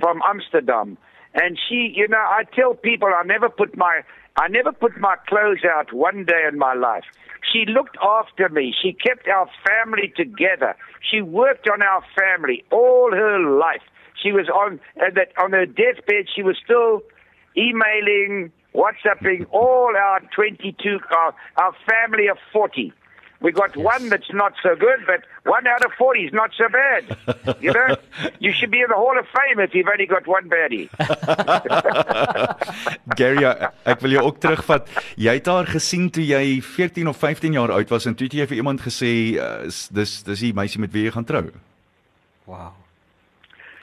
[0.00, 0.96] from Amsterdam.
[1.34, 4.00] And she, you know, I tell people I never put my,
[4.38, 7.04] I never put my clothes out one day in my life.
[7.52, 8.74] She looked after me.
[8.82, 10.74] She kept our family together.
[11.02, 13.82] She worked on our family all her life.
[14.22, 16.28] She was on uh, that on her deathbed.
[16.34, 17.02] She was still
[17.56, 22.92] emailing, WhatsApping all our 22, our, our family of 40.
[23.40, 23.84] We got yes.
[23.84, 27.16] one that's not so good, but one out of 40 is not so bad.
[27.60, 27.96] You know,
[28.38, 30.88] you should be in the Hall of Fame if you've only got one baddie.
[33.16, 33.44] Gary,
[33.84, 34.88] ek wil jou ook terugvat.
[35.20, 38.38] Jy het haar gesien toe jy 14 of 15 jaar oud was en toe het
[38.40, 41.44] jy vir iemand gesê uh, dis dis die meisie met wie jy gaan trou.
[42.48, 42.79] Wow.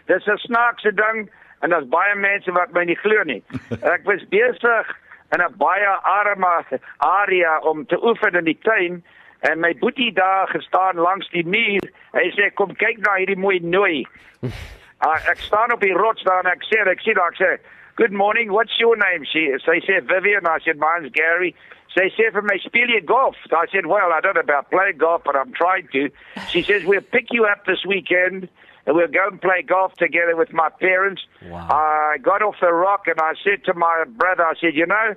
[0.07, 1.29] Dis 'n snaakse ding
[1.61, 3.43] en daar's baie mense wat my nie glo nie.
[3.95, 4.87] Ek was besig
[5.35, 6.65] in 'n baie arme
[6.97, 9.03] area om te oefen in die tuin
[9.39, 11.83] en my boetie daar gestaan langs die muur.
[12.13, 14.05] Hy sê kom kyk na hierdie mooi nooi.
[14.41, 17.57] uh, ek staan op die rots daar en ek sê ek sien daar ek sê
[17.97, 18.51] Good morning.
[18.51, 19.25] What's your name?
[19.25, 20.45] She they said Vivian.
[20.45, 21.55] I said mine's Gary.
[21.97, 23.35] They said for me, spiel you golf.
[23.51, 26.11] I said, well, I don't know about playing golf, but I'm trying to.
[26.51, 28.49] She says, we'll pick you up this weekend
[28.88, 31.21] and we'll go and play golf together with my parents.
[31.45, 31.67] Wow.
[31.69, 35.13] I got off the rock and I said to my brother, I said, you know,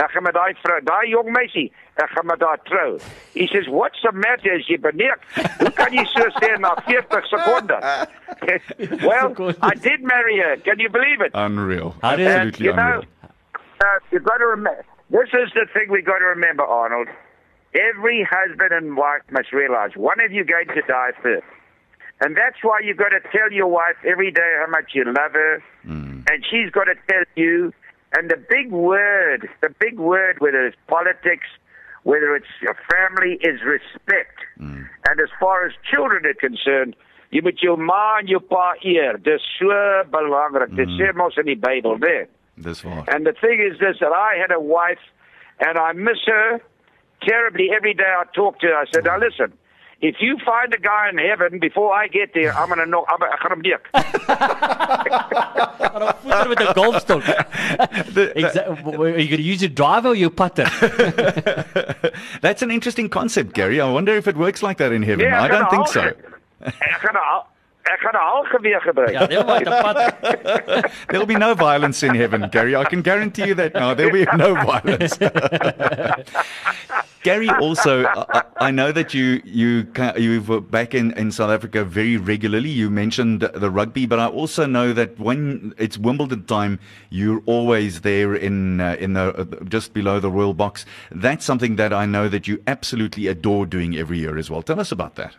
[0.00, 1.66] ek gaan met daai vrou, daai jong meisie,
[2.00, 2.98] ek gaan met haar trou.
[3.34, 4.54] He says, "What's the matter?
[4.56, 5.20] Is jy beneek?
[5.60, 7.84] Hoe kan jy so sê na 40 sekondes?"
[9.04, 10.56] well, I did marry her.
[10.56, 11.32] Can you believe it?
[11.34, 11.94] Unreal.
[12.02, 13.02] Absolutely you know.
[13.52, 14.84] Uh, you've got to remember.
[15.10, 17.08] This is the thing we've got to remember, Arnold.
[17.74, 21.44] Every husband and wife must realize one of you going to die first.
[22.22, 25.32] And that's why you've got to tell your wife every day how much you love
[25.32, 25.62] her.
[25.84, 26.24] Mm.
[26.30, 27.72] And she's got to tell you.
[28.16, 31.48] And the big word, the big word, whether it's politics,
[32.04, 34.38] whether it's your family, is respect.
[34.60, 34.86] Mm.
[35.08, 36.94] And as far as children are concerned,
[37.32, 39.16] jy moet jou ma en jou pa eer.
[39.18, 39.72] Dis so
[40.12, 40.70] belangrik.
[40.70, 40.78] Mm.
[40.78, 42.26] Dit sê mos in die Bybel, né?
[42.60, 43.02] Dis waar.
[43.08, 45.02] And the thing is this that I had a wife
[45.58, 46.60] and I miss her
[47.26, 48.76] terribly every day I talk to her.
[48.76, 49.04] I said.
[49.04, 49.56] "Now listen,
[50.02, 53.06] if you find a guy in heaven before I get there, I'm gonna know.
[53.08, 53.72] I'm gonna, I'm gonna
[56.22, 57.22] Voet met 'n golfstok.
[58.34, 60.64] Exa- Are you going to use your driver or your putter?
[62.40, 63.80] That's an interesting concept, Gary.
[63.80, 65.26] I wonder if it works like that in heaven.
[65.26, 66.12] Ja, I don't think so.
[67.84, 69.10] Ek gaan 'n hal- ek halgeweer gebruik.
[69.12, 70.12] ja, neem maar 'n putter.
[71.08, 72.74] There'll be no violence in heaven, Gary.
[72.76, 73.94] I can guarantee you that now.
[73.94, 75.16] There'll be no violence.
[77.22, 81.50] Gary, also, I, I know that you you ca- you were back in, in South
[81.50, 82.68] Africa very regularly.
[82.70, 86.78] You mentioned the rugby, but I also know that when it's Wimbledon time,
[87.10, 90.84] you're always there in uh, in the uh, just below the royal box.
[91.12, 94.62] That's something that I know that you absolutely adore doing every year as well.
[94.62, 95.36] Tell us about that.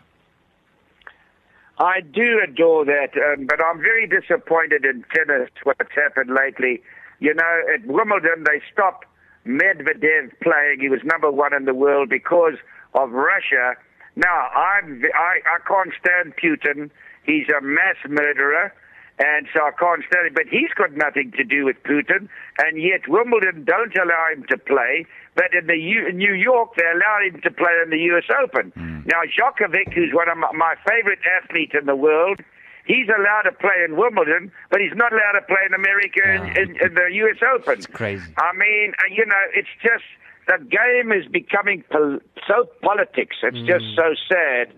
[1.78, 5.50] I do adore that, um, but I'm very disappointed in tennis.
[5.64, 6.82] What's happened lately?
[7.18, 9.06] You know, at Wimbledon they stopped
[9.46, 10.78] Medvedev playing.
[10.80, 12.54] He was number one in the world because
[12.94, 13.74] of Russia.
[14.16, 16.90] Now I'm I, I can't stand Putin.
[17.24, 18.72] He's a mass murderer,
[19.18, 20.34] and so I can't stand it.
[20.34, 24.58] But he's got nothing to do with Putin, and yet Wimbledon don't allow him to
[24.58, 25.06] play.
[25.36, 28.24] But in the U- New York, they allow him to play in the U.S.
[28.42, 28.72] Open.
[29.06, 32.40] Now Djokovic, who's one of my, my favorite athletes in the world,
[32.86, 36.42] he's allowed to play in Wimbledon, but he's not allowed to play in America in,
[36.56, 37.38] in, in the U.S.
[37.54, 37.74] Open.
[37.78, 38.32] It's crazy.
[38.38, 40.04] I mean, uh, you know, it's just
[40.46, 43.36] the game is becoming pol- so politics.
[43.42, 44.72] It's just so sad.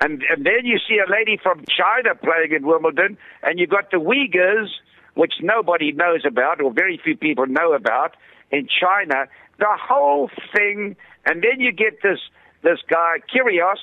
[0.00, 3.90] And and then you see a lady from China playing in Wimbledon, and you've got
[3.90, 4.68] the Uyghurs,
[5.14, 8.14] which nobody knows about, or very few people know about,
[8.50, 9.26] in China.
[9.58, 12.18] The whole thing, and then you get this
[12.62, 13.78] this guy Kyrgios,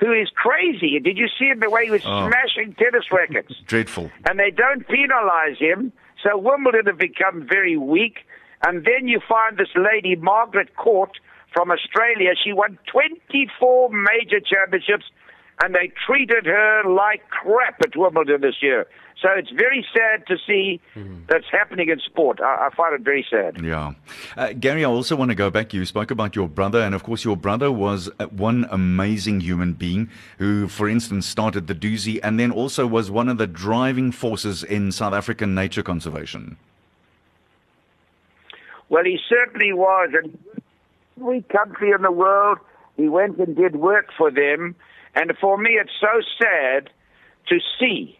[0.00, 0.98] who is crazy.
[1.00, 2.28] Did you see him the way he was Oh.
[2.28, 3.54] smashing tennis rackets?
[3.66, 4.10] Dreadful.
[4.28, 5.92] and they don't penalize him.
[6.22, 8.18] So Wimbledon have become very weak.
[8.66, 11.10] And then you find this lady, Margaret Court
[11.52, 12.30] from Australia.
[12.42, 15.04] She won 24 major championships,
[15.62, 18.86] and they treated her like crap at Wimbledon this year.
[19.20, 20.80] So it's very sad to see
[21.28, 22.40] that's happening in sport.
[22.40, 23.64] I, I find it very sad.
[23.64, 23.92] Yeah.
[24.36, 25.72] Uh, Gary, I also want to go back.
[25.72, 29.72] You spoke about your brother, and of course, your brother was uh, one amazing human
[29.72, 34.12] being who, for instance, started the Dusi and then also was one of the driving
[34.12, 36.56] forces in South African nature conservation.
[38.88, 40.10] Well, he certainly was.
[40.12, 40.38] And
[41.18, 42.58] every country in the world,
[42.96, 44.74] he went and did work for them.
[45.14, 46.90] And for me, it's so sad
[47.48, 48.18] to see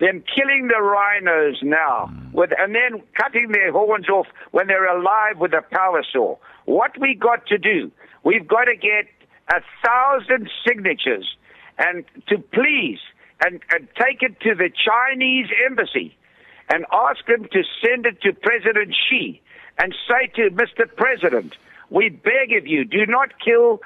[0.00, 5.38] them killing the rhinos now, with and then cutting their horns off when they're alive
[5.38, 6.36] with a power saw.
[6.64, 7.92] What we got to do,
[8.24, 9.06] we've got to get
[9.52, 11.36] a thousand signatures,
[11.78, 12.98] and to please
[13.44, 16.16] and, and take it to the Chinese embassy,
[16.70, 19.40] and ask them to send it to President Xi,
[19.78, 20.88] and say to Mr.
[20.96, 21.54] President,
[21.90, 23.80] we beg of you, do not kill.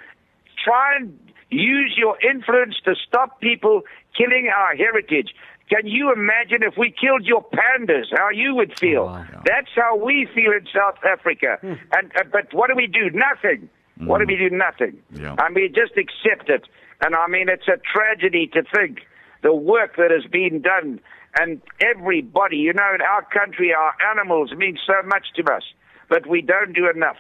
[0.65, 1.19] Try and
[1.51, 3.83] use your influence to stop people
[4.17, 5.35] killing our heritage.
[5.69, 9.05] Can you imagine if we killed your pandas, how you would feel?
[9.05, 9.27] wow.
[9.45, 11.59] That's how we feel in South Africa.
[11.63, 13.11] And uh, but what do we do?
[13.13, 13.69] Nothing.
[13.99, 14.49] What do we do?
[14.55, 14.99] Nothing.
[15.13, 15.35] Yeah.
[15.39, 16.65] I mean, just accept it.
[17.05, 19.01] And I mean, it's a tragedy to think
[19.43, 21.01] the work that has been done.
[21.39, 25.63] And everybody, you know, in our country, our animals mean so much to us,
[26.09, 27.19] but we don't do enough.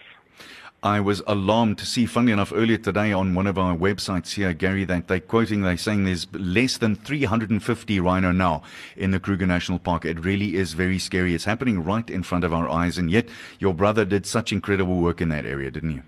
[0.82, 4.52] I was alarmed to see, funnily enough, earlier today on one of our websites here,
[4.52, 8.62] Gary, that they're quoting, they're saying there's less than 350 rhino now
[8.96, 10.04] in the Kruger National Park.
[10.04, 11.34] It really is very scary.
[11.34, 14.98] It's happening right in front of our eyes, and yet your brother did such incredible
[14.98, 16.02] work in that area, didn't you?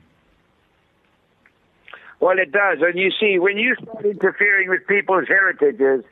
[2.21, 2.79] Well, it does.
[2.81, 6.05] And you see, when you start interfering with people's heritages,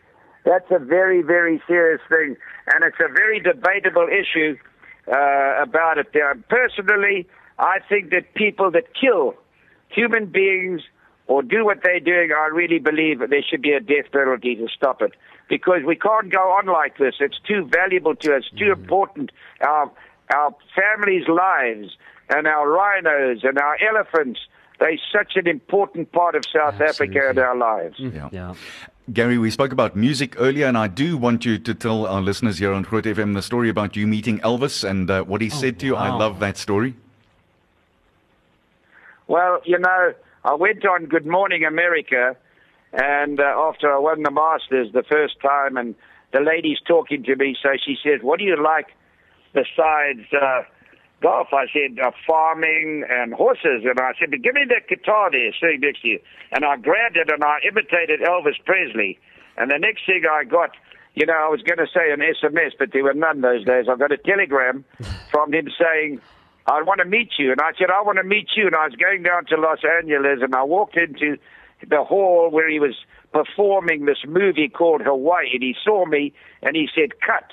[0.44, 2.37] that's a very, very serious thing.
[2.75, 4.57] And it's a very debatable issue
[5.07, 6.09] uh, about it.
[6.16, 9.35] Uh, personally, I think that people that kill
[9.88, 10.83] human beings
[11.27, 14.57] or do what they're doing, I really believe that there should be a death penalty
[14.57, 15.12] to stop it.
[15.49, 17.16] Because we can't go on like this.
[17.21, 19.31] It's too valuable to us, too important.
[19.61, 19.90] Our,
[20.35, 21.97] our families' lives
[22.29, 24.40] and our rhinos and our elephants,
[24.79, 27.97] they're such an important part of South Africa and our lives.
[27.99, 28.29] Yeah.
[28.31, 28.55] Yeah.
[29.12, 32.59] Gary, we spoke about music earlier, and I do want you to tell our listeners
[32.59, 35.79] here on Groot FM the story about you meeting Elvis and uh, what he said
[35.81, 35.97] to you.
[35.97, 36.94] I love that story.
[39.28, 42.34] Well, you know, I went on Good Morning America,
[42.94, 45.94] and uh, after I won the Masters the first time, and
[46.32, 48.86] the lady's talking to me, so she says, "What do you like
[49.52, 50.62] besides uh,
[51.20, 55.30] golf?" I said, uh, "Farming and horses." And I said, "But give me that guitar
[55.30, 59.18] there, sitting next to you." And I grabbed it and I imitated Elvis Presley.
[59.58, 60.70] And the next thing I got,
[61.14, 63.86] you know, I was going to say an SMS, but there were none those days.
[63.90, 64.86] I got a telegram
[65.30, 66.22] from him saying.
[66.68, 67.50] I want to meet you.
[67.50, 68.66] And I said, I want to meet you.
[68.66, 71.38] And I was going down to Los Angeles and I walked into
[71.88, 72.94] the hall where he was
[73.33, 77.44] performing this movie called Hawaii, and he saw me and he said, "Cut."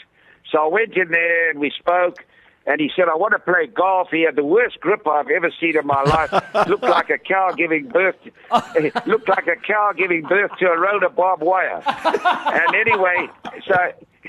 [0.52, 2.24] So I went in there and we spoke.
[2.68, 4.08] And he said, I want to play golf.
[4.10, 6.32] He had the worst grip I've ever seen in my life.
[6.68, 8.16] looked like a cow giving birth.
[8.24, 11.84] To, looked like a cow giving birth to a roll of barbed wire.
[11.86, 13.28] and anyway,
[13.68, 13.76] so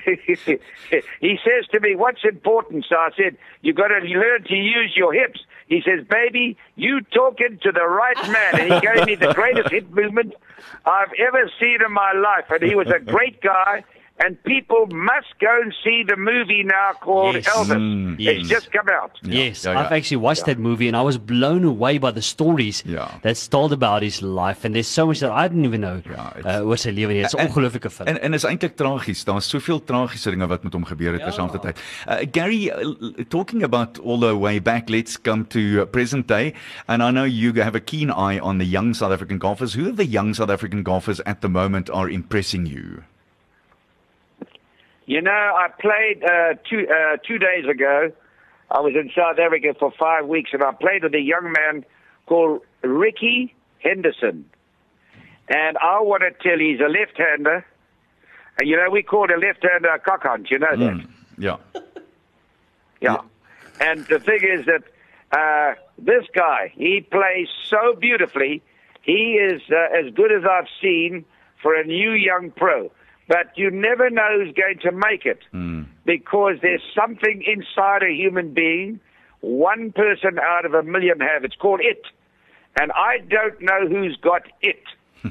[1.20, 2.86] he says to me, What's important?
[2.88, 5.40] So I said, You've got to learn to use your hips.
[5.68, 8.60] He says, Baby, you talking to the right man.
[8.60, 10.34] And he gave me the greatest hip movement
[10.84, 12.44] I've ever seen in my life.
[12.50, 13.84] And he was a great guy
[14.24, 17.48] and people must go and see the movie now called Yes.
[17.48, 17.76] Elvis.
[17.76, 18.34] Mm, yes.
[18.40, 19.12] It's just come out.
[19.22, 19.80] Yes, yeah, yeah.
[19.80, 23.08] I've actually watched that movie and I was blown away by the stories Yeah.
[23.22, 24.64] that's told about his life.
[24.64, 27.12] And there's so much that I didn't even know Ja, it's- uh, oor sy lewe
[27.12, 27.22] nie.
[27.22, 28.08] Dit's 'n En- ongelooflike film.
[28.08, 29.24] En en is eintlik tragies.
[29.24, 31.26] Daar's soveel tragiese dinge wat met hom gebeur het Ja.
[31.26, 31.78] terselfdertyd.
[32.08, 36.54] Uh, Gary uh, talking about all the way back, let's come to uh, present day.
[36.86, 39.74] And I know you have a keen eye on the young South African golfers.
[39.74, 43.02] Who are the young South African golfers at the moment are impressing you?
[45.06, 48.12] You know, I played uh, two uh, two days ago.
[48.70, 51.84] I was in South Africa for five weeks, and I played with a young man
[52.26, 54.44] called Ricky Henderson.
[55.48, 57.64] And I want to tell you, he's a left-hander.
[58.58, 60.50] And you know, we called a left-hander a cockhunt.
[60.50, 60.94] You know that?
[60.94, 61.56] Mm, yeah.
[62.98, 63.18] Yeah.
[63.78, 64.82] And the thing is that
[65.30, 68.62] uh, this guy, he plays so beautifully.
[69.02, 71.26] He is uh, as good as I've seen
[71.60, 72.90] for a new young pro.
[73.28, 75.82] But you never know who's going to make it hmm.
[76.04, 79.00] because there's something inside a human being,
[79.40, 81.44] one person out of a million have.
[81.44, 82.02] It's called it.
[82.78, 84.82] And I don't know who's got it.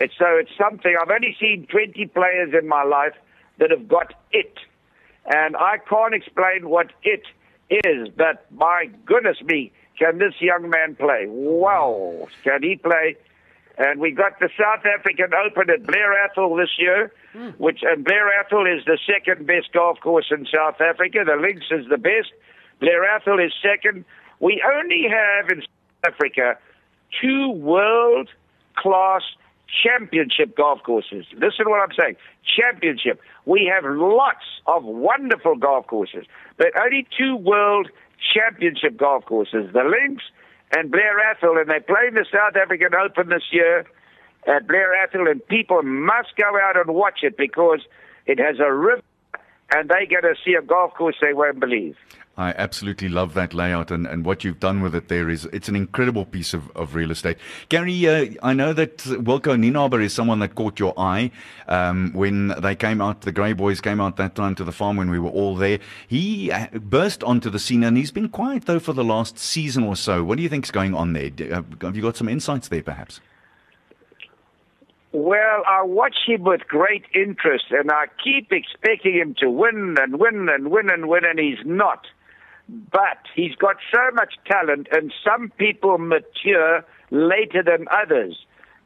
[0.00, 3.14] it's, so it's something, I've only seen 20 players in my life
[3.58, 4.58] that have got it
[5.28, 7.22] and I can't explain what it
[7.70, 11.26] is, but my goodness me, can this young man play?
[11.28, 13.16] Wow, can he play?
[13.78, 17.50] And we got the South African Open at Blair Athol this year, hmm.
[17.58, 21.20] which and Blair Athol is the second best golf course in South Africa.
[21.24, 22.32] The Links is the best.
[22.80, 24.04] Blair Athol is second.
[24.40, 26.58] We only have in South Africa
[27.22, 28.28] two world
[28.76, 29.22] class
[29.82, 31.24] championship golf courses.
[31.34, 32.16] Listen to what I'm saying.
[32.44, 33.20] Championship.
[33.46, 36.24] We have lots of wonderful golf courses,
[36.56, 37.88] but only two world
[38.34, 40.24] championship golf courses, the Links
[40.72, 43.86] and Blair Athol, and they're playing the South African Open this year
[44.46, 47.80] at Blair Athol, and people must go out and watch it because
[48.26, 49.02] it has a river,
[49.70, 51.96] and they get to see a golf course they won't believe.
[52.38, 55.68] I absolutely love that layout and, and what you've done with it there is it's
[55.68, 57.36] an incredible piece of, of real estate.
[57.68, 61.32] Gary, uh, I know that Wilco Nienaber is someone that caught your eye
[61.66, 64.96] um, when they came out, the Grey Boys came out that time to the farm
[64.96, 65.80] when we were all there.
[66.06, 69.82] He uh, burst onto the scene and he's been quiet though for the last season
[69.82, 70.22] or so.
[70.22, 71.30] What do you think's going on there?
[71.50, 73.20] Have have you got some insights there perhaps?
[75.10, 80.20] Well, I watch him with great interest, and I keep expecting him to win and
[80.20, 82.06] win and win and win, and he's not.
[82.68, 88.36] But he's got so much talent, and some people mature later than others.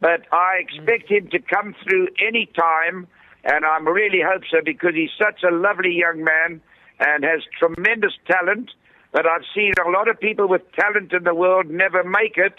[0.00, 3.08] But I expect him to come through any time,
[3.44, 6.60] and I really hope so because he's such a lovely young man
[7.00, 8.70] and has tremendous talent.
[9.12, 12.54] But I've seen a lot of people with talent in the world never make it,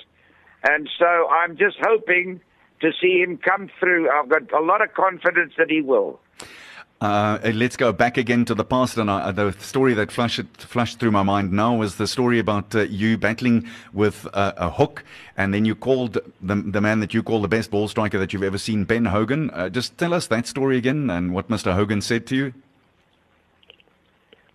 [0.64, 2.42] and so I'm just hoping
[2.82, 4.10] to see him come through.
[4.10, 6.20] I've got a lot of confidence that he will.
[7.04, 8.98] Uh, let's go back again to the past.
[8.98, 12.74] And uh, the story that flashed, flashed through my mind now was the story about
[12.74, 15.04] uh, you battling with uh, a hook,
[15.36, 18.32] and then you called the, the man that you call the best ball striker that
[18.32, 19.50] you've ever seen, Ben Hogan.
[19.50, 21.74] Uh, just tell us that story again and what Mr.
[21.74, 22.54] Hogan said to you.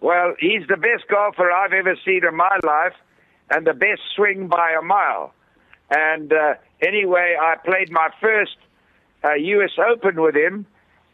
[0.01, 2.95] Well, he's the best golfer I've ever seen in my life,
[3.51, 5.35] and the best swing by a mile.
[5.91, 8.57] And uh, anyway, I played my first
[9.23, 9.73] U.S.
[9.79, 10.65] Open with him,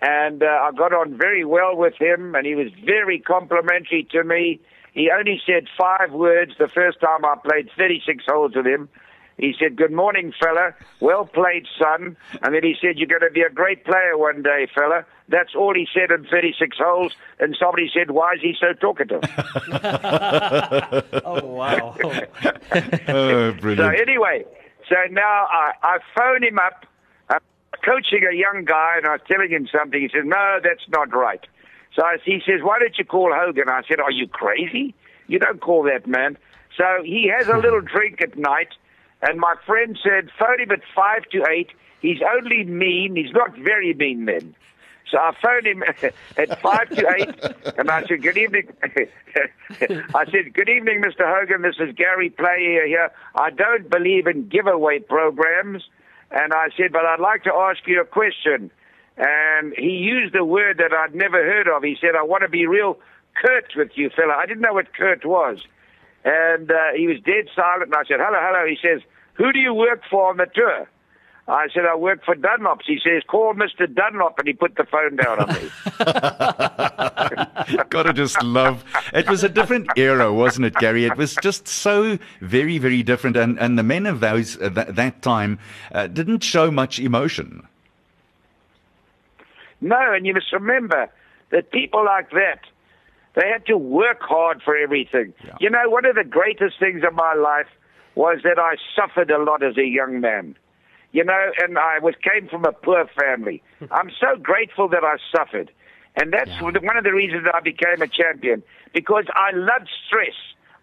[0.02, 4.24] and uh, I got on very well with him, and he was very complimentary to
[4.24, 4.60] me.
[4.92, 8.88] He only said five words the first time I played 36 holes with him.
[9.36, 10.74] He said, Good morning, fella.
[11.00, 12.16] Well played, son.
[12.42, 15.04] And then he said, You're going to be a great player one day, fella.
[15.28, 17.12] That's all he said in 36 holes.
[17.40, 19.22] And somebody said, Why is he so talkative?
[21.24, 21.96] oh wow.
[23.08, 24.00] Oh, So brilliant.
[24.00, 24.44] anyway,
[24.88, 26.86] so now I, I phone him up.
[27.82, 30.00] Coaching a young guy, and I was telling him something.
[30.00, 31.44] He says, "No, that's not right."
[31.94, 34.94] So I, he says, "Why don't you call Hogan?" I said, "Are you crazy?
[35.26, 36.36] You don't call that man."
[36.76, 38.68] So he has a little drink at night,
[39.22, 41.70] and my friend said, "Phone him at five to eight.
[42.00, 43.16] He's only mean.
[43.16, 44.54] He's not very mean then."
[45.10, 45.84] So I phoned him
[46.36, 51.22] at five to eight, and I said, "Good evening." I said, "Good evening, Mr.
[51.22, 51.62] Hogan.
[51.62, 53.10] This is Gary Player here.
[53.34, 55.84] I don't believe in giveaway programs,
[56.34, 58.70] And I said, But I'd like to ask you a question.
[59.16, 61.84] And he used a word that I'd never heard of.
[61.84, 62.98] He said, I want to be real
[63.40, 64.34] curt with you, fella.
[64.36, 65.58] I didn't know what curt was.
[66.24, 67.84] And uh, he was dead silent.
[67.84, 68.66] And I said, Hello, hello.
[68.66, 69.00] He says,
[69.34, 70.88] Who do you work for on the tour?
[71.46, 72.86] I said, I work for Dunlop's.
[72.86, 73.92] He says, Call Mr.
[73.92, 74.38] Dunlop.
[74.38, 75.70] And he put the phone down on me.
[77.90, 78.82] Gotta just love.
[79.12, 81.04] It was a different era, wasn't it, Gary?
[81.04, 84.96] It was just so very, very different, and and the men of those uh, that,
[84.96, 85.58] that time
[85.92, 87.66] uh, didn't show much emotion.
[89.82, 91.10] No, and you must remember
[91.50, 92.60] that people like that,
[93.34, 95.34] they had to work hard for everything.
[95.44, 95.56] Yeah.
[95.60, 97.68] You know, one of the greatest things of my life
[98.14, 100.56] was that I suffered a lot as a young man.
[101.14, 103.62] You know, and I was came from a poor family.
[103.92, 105.70] I'm so grateful that I suffered.
[106.20, 106.62] And that's Yeah.
[106.62, 110.34] one of the reasons I became a champion because I loved stress.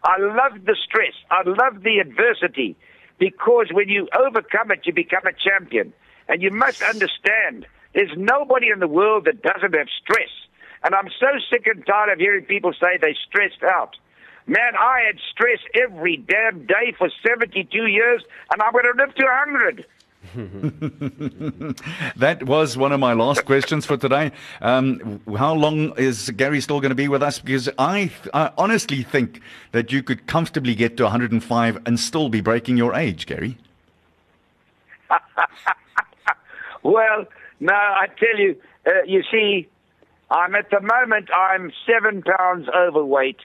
[0.04, 1.14] I loved the stress.
[1.30, 2.78] I loved the adversity
[3.20, 5.92] because when you overcome it, you become a champion.
[6.30, 10.32] And you must understand there's nobody in the world that doesn't have stress.
[10.84, 13.98] And I'm so sick and tired of hearing people say they're stressed out.
[14.48, 19.14] Man, I had stress every damn day for 72 years, and I'm going to live
[19.16, 19.86] to 100.
[22.16, 24.32] That was one of my last questions for today.
[24.62, 27.40] Um, how long is Gary still going to be with us?
[27.40, 32.42] Because I, I honestly think that you could comfortably get to 105 and still be
[32.42, 33.58] breaking your age, Gary.
[36.84, 37.26] Well,
[37.60, 38.56] no, I tell you,
[38.88, 39.68] uh, you see,
[40.30, 43.38] I'm at the moment, I'm seven pounds overweight,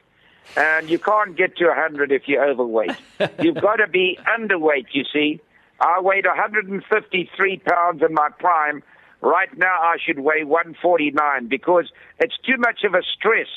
[0.57, 2.97] and you can't get to a 100 if you're overweight.
[3.43, 5.41] You've got to be underweight, you see.
[5.81, 8.83] I weighed 153 pounds in my prime.
[9.21, 13.49] Right now, I should weigh 149 because it's too much of a stress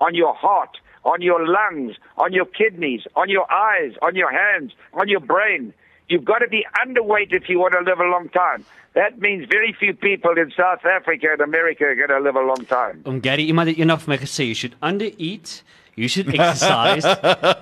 [0.00, 4.72] on your heart, on your lungs, on your kidneys, on your eyes, on your hands,
[4.94, 5.74] on your brain.
[6.08, 8.64] You've got to be underweight if you want to live a long time.
[8.94, 12.46] That means very few people in South Africa and America are going to live a
[12.46, 13.00] long time.
[13.04, 15.62] Om Gary iemand het eendag vir my you should undereat,
[15.98, 17.04] you should exercise,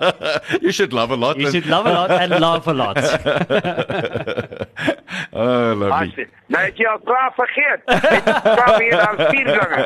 [0.65, 1.37] You should love a lot.
[1.37, 2.97] you should love a lot and laugh a lot.
[5.33, 6.13] oh, I lovely.
[6.15, 7.81] said, nou het jy al klaar vergeet.
[7.85, 9.83] Het klaar weer aan vier gange.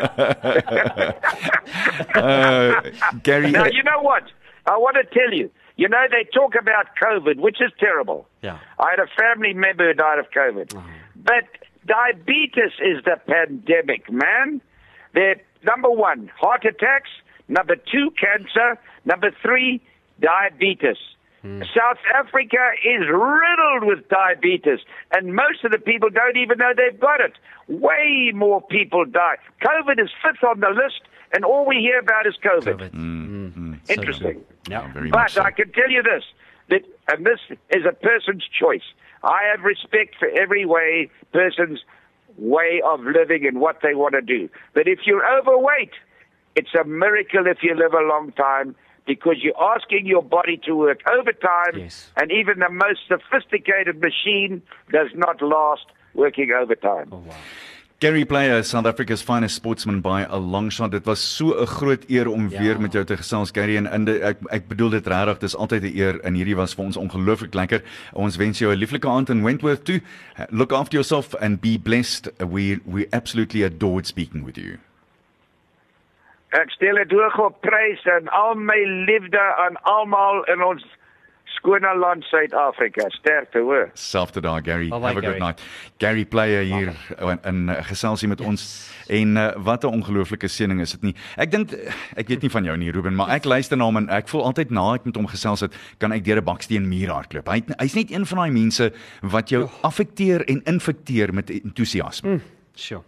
[2.15, 2.79] Uh,
[3.23, 4.23] Gary, Now, you know what?
[4.67, 5.49] I want to tell you.
[5.77, 8.27] You know, they talk about COVID, which is terrible.
[8.41, 8.57] Yeah.
[8.79, 10.73] I had a family member who died of COVID.
[11.15, 11.45] But
[11.87, 14.61] diabetes is the pandemic, man.
[15.13, 17.09] They're number one, heart attacks.
[17.51, 18.79] Number two, cancer.
[19.05, 19.81] Number three,
[20.19, 20.97] diabetes.
[21.43, 24.77] South Africa is riddled with diabetes,
[25.11, 27.33] and most of the people don't even know they've got it.
[27.67, 29.37] Way more people die.
[29.63, 31.01] COVID is fifth on the list,
[31.33, 32.77] and all we hear about is COVID.
[32.77, 32.91] COVID.
[32.91, 33.73] Mm-hmm.
[33.73, 33.87] Mm.
[33.87, 34.33] So Interesting.
[34.33, 34.45] true.
[34.69, 34.93] Yeah.
[34.93, 35.41] very But so.
[35.41, 36.23] I can tell you this,
[36.69, 37.39] that, and this
[37.71, 38.85] is a person's choice.
[39.23, 41.79] I have respect for every way, person's
[42.37, 44.47] way of living and what they want to do.
[44.75, 45.93] But if you're overweight,
[46.55, 48.75] it's a miracle if you live a long time
[49.05, 52.11] because you're asking your body to work overtime, Yes.
[52.17, 57.07] and even the most sophisticated machine does not last working overtime.
[57.11, 57.35] Oh wow.
[57.99, 60.89] Gary Player, South Africa's finest sportsman by a long shot.
[60.91, 62.59] Dit was so 'n groot eer om Ja.
[62.59, 65.83] weer met jou te gesels Gary en in ek ek bedoel dit regtig, dis altyd
[65.83, 67.81] 'n eer en hierdie was vir ons ongelooflik lekker.
[68.13, 70.01] Ons wens jou 'n lieflike aand in Wentworth toe.
[70.49, 72.31] Look after yourself and be blessed.
[72.39, 74.77] We we absolutely adored speaking with you.
[76.51, 80.83] Ek stel dit hoog op prys en al my liefde aan almal in ons
[81.45, 83.05] skone land Suid-Afrika.
[83.09, 83.89] Sterkte hoor.
[83.93, 84.89] Selfde daar Gary.
[84.89, 85.39] Bye-bye, Have a good Gary.
[85.39, 85.61] night.
[85.97, 88.65] Gary Player hier in, in uh, geselsie met ons
[89.07, 91.15] en uh, wat 'n ongelooflike seëning is dit nie.
[91.37, 91.71] Ek dink
[92.15, 94.43] ek weet nie van jou nie Ruben, maar ek luister na hom en ek voel
[94.43, 97.47] altyd na ek met hom gesels het, kan ek deur 'n baksteen muur hardloop.
[97.47, 98.91] Hy hy's net een van daai mense
[99.21, 102.39] wat jou affekteer en infekteer met entoesiasme.
[102.75, 103.03] Sure.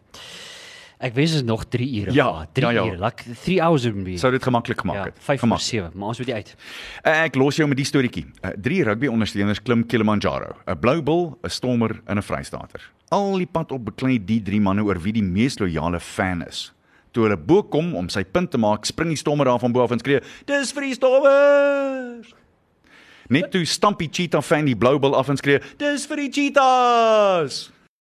[1.03, 2.13] Ek wens is nog 3 ure.
[2.15, 2.83] Ja, 3 ja, ja.
[2.87, 2.97] ure.
[3.01, 4.15] Like 3 hours would be.
[4.21, 5.17] Sou dit gemaklik gemaak ja, het.
[5.19, 6.55] 5 Gemak- of 7, maar ons moet die uit.
[7.03, 8.23] Uh, Ek los jou met die storieetjie.
[8.39, 10.55] Uh, drie rugby ondersteuners klim Kilimanjaro.
[10.65, 12.87] 'n Blou bil, 'n Stormer en 'n Vrystater.
[13.11, 16.71] Al die pad op beklei die drie manne oor wie die mees loyale fan is.
[17.11, 19.83] Toe hulle bo kom om sy punt te maak, spring die Stormer daar van bo
[19.83, 22.33] af en skree: "Dis vir die Stormers!"
[23.29, 26.29] Net toe stamp die cheetah fan die blou bil af en skree: "Dis vir die
[26.31, 27.72] cheetahs!"